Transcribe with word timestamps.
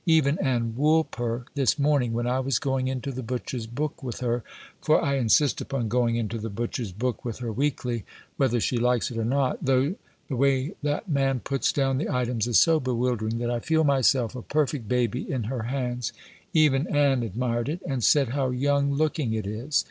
Even 0.07 0.39
Ann 0.39 0.73
Woolper 0.79 1.43
this 1.53 1.77
morning, 1.77 2.11
when 2.13 2.25
I 2.25 2.39
was 2.39 2.57
going 2.57 2.87
into 2.87 3.11
the 3.11 3.21
butcher's 3.21 3.67
book 3.67 4.01
with 4.01 4.19
her 4.21 4.43
for 4.81 4.99
I 4.99 5.17
insist 5.17 5.61
upon 5.61 5.89
going 5.89 6.15
into 6.15 6.39
the 6.39 6.49
butcher's 6.49 6.91
book 6.91 7.23
with 7.23 7.37
her 7.37 7.51
weekly, 7.51 8.03
whether 8.35 8.59
she 8.59 8.77
likes 8.77 9.11
it 9.11 9.17
or 9.19 9.23
not; 9.23 9.63
though 9.63 9.93
the 10.27 10.35
way 10.35 10.73
that 10.81 11.07
man 11.07 11.39
puts 11.39 11.71
down 11.71 11.99
the 11.99 12.09
items 12.09 12.47
is 12.47 12.57
so 12.57 12.79
bewildering 12.79 13.37
that 13.37 13.51
I 13.51 13.59
feel 13.59 13.83
myself 13.83 14.35
a 14.35 14.41
perfect 14.41 14.89
baby 14.89 15.29
in 15.31 15.43
her 15.43 15.61
hands, 15.61 16.13
even 16.51 16.87
Ann 16.87 17.21
admired 17.21 17.69
it, 17.69 17.83
and 17.85 18.03
said 18.03 18.29
how 18.29 18.49
young 18.49 18.91
looking 18.95 19.33
it 19.33 19.45
is. 19.45 19.79